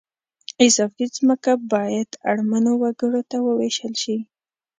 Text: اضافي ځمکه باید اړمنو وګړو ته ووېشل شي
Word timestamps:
اضافي 0.65 1.05
ځمکه 1.17 1.53
باید 1.73 2.09
اړمنو 2.31 2.73
وګړو 2.81 3.21
ته 3.29 3.37
ووېشل 3.47 3.93
شي 4.01 4.17